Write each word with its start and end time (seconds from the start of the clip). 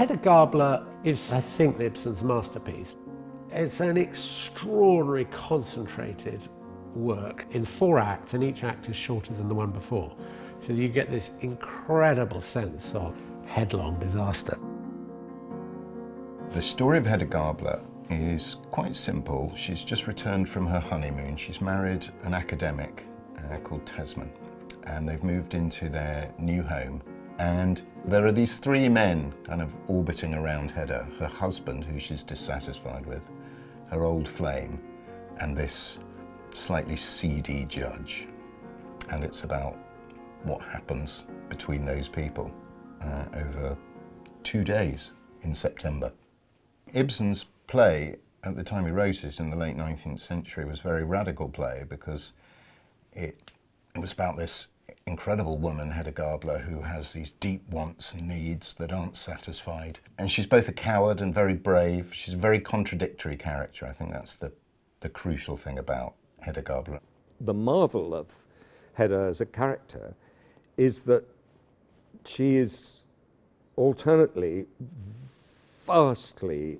Hedda 0.00 0.16
Gabler 0.16 0.86
is, 1.04 1.30
I 1.30 1.42
think, 1.42 1.78
Ibsen's 1.78 2.24
masterpiece. 2.24 2.96
It's 3.50 3.80
an 3.80 3.98
extraordinary, 3.98 5.26
concentrated 5.26 6.48
work 6.94 7.44
in 7.50 7.66
four 7.66 7.98
acts, 7.98 8.32
and 8.32 8.42
each 8.42 8.64
act 8.64 8.88
is 8.88 8.96
shorter 8.96 9.34
than 9.34 9.46
the 9.46 9.54
one 9.54 9.70
before. 9.70 10.16
So 10.60 10.72
you 10.72 10.88
get 10.88 11.10
this 11.10 11.32
incredible 11.42 12.40
sense 12.40 12.94
of 12.94 13.14
headlong 13.44 13.98
disaster. 13.98 14.58
The 16.52 16.62
story 16.62 16.96
of 16.96 17.04
Hedda 17.04 17.26
Gabler 17.26 17.84
is 18.08 18.56
quite 18.70 18.96
simple. 18.96 19.52
She's 19.54 19.84
just 19.84 20.06
returned 20.06 20.48
from 20.48 20.66
her 20.66 20.80
honeymoon. 20.80 21.36
She's 21.36 21.60
married 21.60 22.08
an 22.22 22.32
academic 22.32 23.04
uh, 23.36 23.58
called 23.58 23.84
Tesman, 23.84 24.30
and 24.84 25.06
they've 25.06 25.22
moved 25.22 25.52
into 25.52 25.90
their 25.90 26.32
new 26.38 26.62
home. 26.62 27.02
And 27.40 27.80
there 28.04 28.26
are 28.26 28.32
these 28.32 28.58
three 28.58 28.86
men 28.86 29.32
kind 29.44 29.62
of 29.62 29.74
orbiting 29.88 30.34
around 30.34 30.70
Hedda 30.70 31.08
her 31.18 31.26
husband, 31.26 31.86
who 31.86 31.98
she's 31.98 32.22
dissatisfied 32.22 33.06
with, 33.06 33.30
her 33.88 34.04
old 34.04 34.28
flame, 34.28 34.78
and 35.40 35.56
this 35.56 36.00
slightly 36.54 36.96
seedy 36.96 37.64
judge. 37.64 38.28
And 39.10 39.24
it's 39.24 39.44
about 39.44 39.78
what 40.42 40.60
happens 40.60 41.24
between 41.48 41.86
those 41.86 42.08
people 42.08 42.54
uh, 43.00 43.24
over 43.34 43.78
two 44.42 44.62
days 44.62 45.12
in 45.40 45.54
September. 45.54 46.12
Ibsen's 46.92 47.46
play, 47.68 48.16
at 48.44 48.54
the 48.54 48.64
time 48.64 48.84
he 48.84 48.90
wrote 48.90 49.24
it 49.24 49.40
in 49.40 49.48
the 49.48 49.56
late 49.56 49.78
19th 49.78 50.20
century, 50.20 50.66
was 50.66 50.80
a 50.80 50.82
very 50.82 51.04
radical 51.04 51.48
play 51.48 51.86
because 51.88 52.34
it, 53.14 53.50
it 53.94 53.98
was 53.98 54.12
about 54.12 54.36
this 54.36 54.68
incredible 55.06 55.58
woman, 55.58 55.90
Hedda 55.90 56.12
Gabler, 56.12 56.58
who 56.58 56.80
has 56.82 57.12
these 57.12 57.32
deep 57.32 57.68
wants 57.68 58.14
and 58.14 58.28
needs 58.28 58.74
that 58.74 58.92
aren't 58.92 59.16
satisfied. 59.16 59.98
And 60.18 60.30
she's 60.30 60.46
both 60.46 60.68
a 60.68 60.72
coward 60.72 61.20
and 61.20 61.34
very 61.34 61.54
brave. 61.54 62.12
She's 62.14 62.34
a 62.34 62.38
very 62.38 62.60
contradictory 62.60 63.36
character. 63.36 63.86
I 63.86 63.92
think 63.92 64.12
that's 64.12 64.36
the, 64.36 64.52
the 65.00 65.08
crucial 65.08 65.56
thing 65.56 65.78
about 65.78 66.14
Hedda 66.40 66.62
Gabler. 66.62 67.00
The 67.40 67.54
marvel 67.54 68.14
of 68.14 68.28
Hedda 68.94 69.26
as 69.30 69.40
a 69.40 69.46
character 69.46 70.14
is 70.76 71.00
that 71.00 71.24
she 72.24 72.56
is 72.56 73.00
alternately 73.76 74.66
vastly 75.86 76.78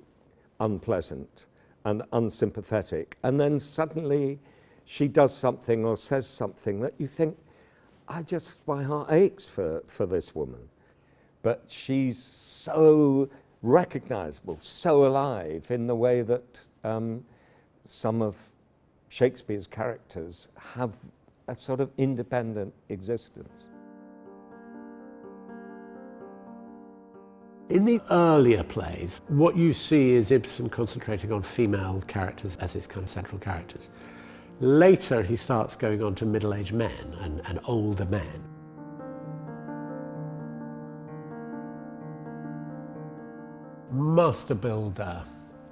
unpleasant 0.61 1.47
and 1.85 2.03
unsympathetic, 2.13 3.17
and 3.23 3.41
then 3.41 3.59
suddenly 3.59 4.39
she 4.85 5.09
does 5.09 5.35
something 5.35 5.85
or 5.85 5.97
says 5.97 6.27
something 6.27 6.81
that 6.81 6.93
you 6.99 7.07
think, 7.07 7.39
I 8.11 8.23
just, 8.23 8.59
my 8.67 8.83
heart 8.83 9.13
aches 9.13 9.47
for, 9.47 9.85
for 9.87 10.05
this 10.05 10.35
woman. 10.35 10.69
But 11.43 11.65
she's 11.69 12.21
so 12.21 13.31
recognizable, 13.63 14.59
so 14.61 15.07
alive 15.07 15.71
in 15.71 15.87
the 15.87 15.95
way 15.95 16.23
that 16.23 16.61
um, 16.83 17.25
some 17.85 18.21
of 18.21 18.37
Shakespeare's 19.09 19.69
characters 19.69 20.49
have 20.75 20.97
a 21.47 21.55
sort 21.55 21.81
of 21.81 21.91
independent 21.99 22.75
existence. 22.89 23.71
In 27.69 27.85
the 27.85 28.01
earlier 28.11 28.65
plays, 28.65 29.21
what 29.29 29.57
you 29.57 29.73
see 29.73 30.11
is 30.11 30.33
Ibsen 30.33 30.69
concentrating 30.69 31.31
on 31.31 31.45
female 31.45 32.03
characters 32.09 32.57
as 32.57 32.73
his 32.73 32.89
kind 32.89 33.05
of 33.05 33.11
central 33.11 33.39
characters. 33.39 33.89
Later, 34.61 35.23
he 35.23 35.37
starts 35.37 35.75
going 35.75 36.03
on 36.03 36.15
to 36.17 36.27
middle-aged 36.27 36.75
men 36.75 37.17
and, 37.23 37.41
and 37.47 37.61
older 37.65 38.05
men. 38.05 38.45
Master 43.91 44.55
builder. 44.55 45.23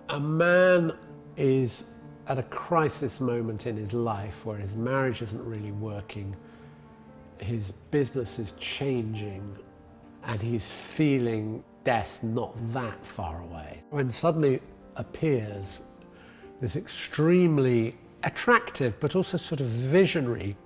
A 0.08 0.18
man 0.18 0.94
is 1.36 1.84
at 2.28 2.38
a 2.38 2.42
crisis 2.44 3.20
moment 3.20 3.66
in 3.66 3.76
his 3.76 3.92
life 3.92 4.46
where 4.46 4.56
his 4.56 4.74
marriage 4.74 5.20
isn't 5.20 5.44
really 5.44 5.72
working, 5.72 6.34
his 7.38 7.72
business 7.90 8.38
is 8.38 8.52
changing, 8.52 9.54
and 10.24 10.40
he's 10.40 10.70
feeling 10.70 11.62
death 11.84 12.22
not 12.22 12.54
that 12.72 13.04
far 13.04 13.42
away. 13.42 13.82
When 13.90 14.10
suddenly 14.10 14.60
appears 14.96 15.82
this 16.60 16.74
extremely 16.74 17.94
attractive 18.24 18.98
but 19.00 19.14
also 19.14 19.36
sort 19.36 19.60
of 19.60 19.66
visionary 19.66 20.56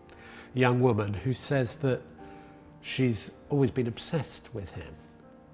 young 0.55 0.81
woman 0.81 1.13
who 1.13 1.33
says 1.33 1.77
that 1.77 2.01
she's 2.83 3.31
always 3.51 3.71
been 3.71 3.87
obsessed 3.87 4.53
with 4.55 4.71
him. 4.73 4.95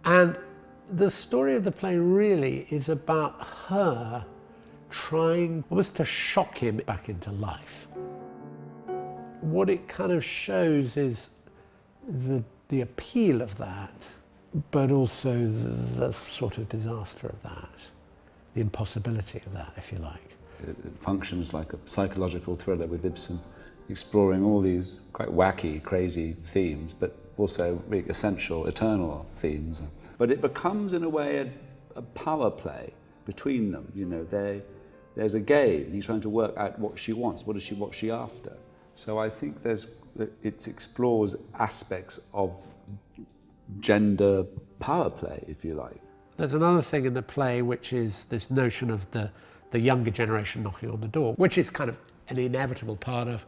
And 0.04 0.38
the 0.90 1.10
story 1.10 1.54
of 1.54 1.64
the 1.64 1.72
play 1.72 1.96
really 1.96 2.66
is 2.70 2.88
about 2.88 3.46
her 3.68 4.24
trying 4.90 5.62
almost 5.70 5.94
to 5.96 6.04
shock 6.04 6.56
him 6.56 6.78
back 6.78 7.08
into 7.08 7.30
life. 7.30 7.86
What 9.40 9.68
it 9.68 9.86
kind 9.86 10.12
of 10.12 10.24
shows 10.24 10.96
is 10.96 11.30
the, 12.08 12.42
the 12.68 12.80
appeal 12.80 13.42
of 13.42 13.56
that, 13.58 13.92
but 14.70 14.90
also 14.90 15.34
the, 15.34 16.06
the 16.06 16.12
sort 16.12 16.58
of 16.58 16.68
disaster 16.68 17.28
of 17.28 17.42
that, 17.42 17.68
the 18.54 18.62
impossibility 18.62 19.42
of 19.44 19.52
that, 19.52 19.72
if 19.76 19.92
you 19.92 19.98
like. 19.98 20.37
It 20.66 20.76
functions 21.00 21.52
like 21.52 21.72
a 21.72 21.78
psychological 21.86 22.56
thriller 22.56 22.86
with 22.86 23.04
Ibsen, 23.04 23.38
exploring 23.88 24.44
all 24.44 24.60
these 24.60 25.00
quite 25.12 25.28
wacky, 25.28 25.82
crazy 25.82 26.36
themes, 26.46 26.92
but 26.92 27.16
also 27.36 27.82
really 27.88 28.08
essential, 28.08 28.66
eternal 28.66 29.26
themes. 29.36 29.80
But 30.18 30.30
it 30.30 30.40
becomes, 30.40 30.92
in 30.92 31.04
a 31.04 31.08
way, 31.08 31.38
a, 31.38 31.98
a 31.98 32.02
power 32.02 32.50
play 32.50 32.92
between 33.24 33.70
them. 33.70 33.90
You 33.94 34.06
know, 34.06 34.24
they, 34.24 34.62
there's 35.14 35.34
a 35.34 35.40
game. 35.40 35.92
He's 35.92 36.06
trying 36.06 36.20
to 36.22 36.28
work 36.28 36.56
out 36.56 36.78
what 36.78 36.98
she 36.98 37.12
wants. 37.12 37.46
What 37.46 37.56
is 37.56 37.62
she? 37.62 37.74
What's 37.74 37.96
she 37.96 38.10
after? 38.10 38.56
So 38.94 39.18
I 39.18 39.28
think 39.28 39.62
there's 39.62 39.86
it 40.42 40.66
explores 40.66 41.36
aspects 41.58 42.18
of 42.34 42.56
gender 43.80 44.44
power 44.80 45.10
play, 45.10 45.44
if 45.46 45.64
you 45.64 45.74
like. 45.74 46.00
There's 46.36 46.54
another 46.54 46.82
thing 46.82 47.04
in 47.04 47.14
the 47.14 47.22
play 47.22 47.62
which 47.62 47.92
is 47.92 48.24
this 48.28 48.50
notion 48.50 48.90
of 48.90 49.08
the 49.10 49.30
the 49.70 49.78
younger 49.78 50.10
generation 50.10 50.62
knocking 50.62 50.90
on 50.90 51.00
the 51.00 51.08
door, 51.08 51.34
which 51.34 51.58
is 51.58 51.70
kind 51.70 51.90
of 51.90 51.98
an 52.28 52.38
inevitable 52.38 52.96
part 52.96 53.28
of, 53.28 53.44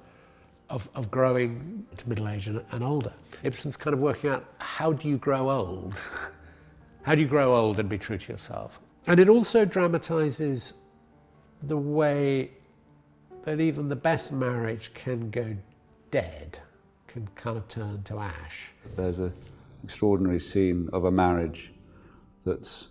of, 0.68 0.88
of 0.94 1.10
growing 1.10 1.86
to 1.96 2.08
middle 2.08 2.28
age 2.28 2.48
and, 2.48 2.62
and 2.72 2.82
older. 2.84 3.12
Ibsen's 3.42 3.76
kind 3.76 3.94
of 3.94 4.00
working 4.00 4.30
out 4.30 4.44
how 4.58 4.92
do 4.92 5.08
you 5.08 5.16
grow 5.16 5.50
old? 5.50 5.98
how 7.02 7.14
do 7.14 7.20
you 7.20 7.28
grow 7.28 7.54
old 7.54 7.78
and 7.78 7.88
be 7.88 7.98
true 7.98 8.18
to 8.18 8.32
yourself? 8.32 8.80
And 9.06 9.18
it 9.18 9.28
also 9.28 9.64
dramatizes 9.64 10.74
the 11.62 11.76
way 11.76 12.50
that 13.44 13.60
even 13.60 13.88
the 13.88 13.96
best 13.96 14.32
marriage 14.32 14.92
can 14.94 15.30
go 15.30 15.56
dead, 16.10 16.58
can 17.06 17.28
kind 17.34 17.56
of 17.56 17.66
turn 17.68 18.02
to 18.04 18.18
ash. 18.18 18.70
There's 18.96 19.18
an 19.18 19.32
extraordinary 19.82 20.40
scene 20.40 20.88
of 20.92 21.04
a 21.04 21.10
marriage 21.10 21.72
that's 22.44 22.88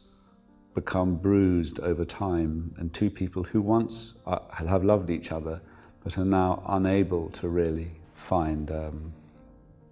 become 0.76 1.16
bruised 1.16 1.80
over 1.80 2.06
time, 2.06 2.74
and 2.78 2.94
two 2.94 3.10
people 3.10 3.44
who 3.44 3.62
once 3.62 4.14
are, 4.26 4.42
have 4.52 4.84
loved 4.84 5.10
each 5.10 5.32
other 5.32 5.62
but 6.04 6.18
are 6.18 6.26
now 6.26 6.64
unable 6.70 7.30
to 7.30 7.50
really 7.50 7.92
find 8.16 8.72
um, 8.72 9.14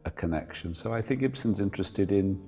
a 0.06 0.12
connection. 0.12 0.74
So 0.74 0.94
I 0.94 1.02
think 1.02 1.22
Ibsen's 1.22 1.60
interested 1.60 2.12
in 2.12 2.42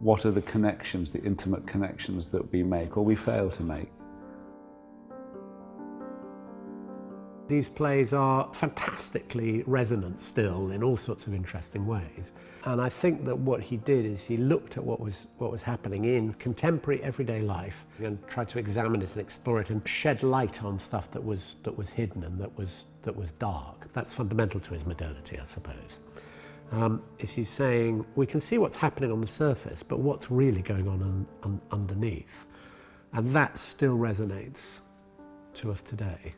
what 0.00 0.26
are 0.26 0.30
the 0.30 0.42
connections, 0.42 1.10
the 1.10 1.22
intimate 1.22 1.66
connections 1.66 2.28
that 2.28 2.52
we 2.52 2.62
make 2.62 2.96
or 2.96 3.04
we 3.04 3.16
fail 3.16 3.50
to 3.50 3.62
make. 3.62 3.90
These 7.48 7.68
plays 7.68 8.12
are 8.12 8.52
fantastically 8.52 9.62
resonant 9.66 10.20
still 10.20 10.72
in 10.72 10.82
all 10.82 10.96
sorts 10.96 11.28
of 11.28 11.34
interesting 11.34 11.86
ways. 11.86 12.32
And 12.64 12.80
I 12.80 12.88
think 12.88 13.24
that 13.24 13.38
what 13.38 13.62
he 13.62 13.76
did 13.76 14.04
is 14.04 14.24
he 14.24 14.36
looked 14.36 14.76
at 14.76 14.84
what 14.84 14.98
was, 14.98 15.28
what 15.38 15.52
was 15.52 15.62
happening 15.62 16.06
in 16.06 16.34
contemporary 16.34 17.00
everyday 17.04 17.40
life 17.40 17.86
and 18.02 18.18
tried 18.26 18.48
to 18.48 18.58
examine 18.58 19.00
it 19.00 19.10
and 19.12 19.20
explore 19.20 19.60
it 19.60 19.70
and 19.70 19.86
shed 19.88 20.24
light 20.24 20.64
on 20.64 20.80
stuff 20.80 21.08
that 21.12 21.24
was, 21.24 21.54
that 21.62 21.78
was 21.78 21.88
hidden 21.88 22.24
and 22.24 22.40
that 22.40 22.58
was, 22.58 22.86
that 23.02 23.14
was 23.14 23.30
dark. 23.38 23.92
That's 23.92 24.12
fundamental 24.12 24.58
to 24.58 24.74
his 24.74 24.84
modernity, 24.84 25.38
I 25.38 25.44
suppose. 25.44 26.00
Um, 26.72 27.00
is 27.20 27.30
he's 27.30 27.48
saying 27.48 28.04
we 28.16 28.26
can 28.26 28.40
see 28.40 28.58
what's 28.58 28.76
happening 28.76 29.12
on 29.12 29.20
the 29.20 29.28
surface, 29.28 29.84
but 29.84 30.00
what's 30.00 30.32
really 30.32 30.62
going 30.62 30.88
on 30.88 31.00
un, 31.00 31.26
un, 31.44 31.60
underneath? 31.70 32.46
And 33.12 33.30
that 33.30 33.56
still 33.56 33.96
resonates 33.96 34.80
to 35.54 35.70
us 35.70 35.80
today. 35.80 36.34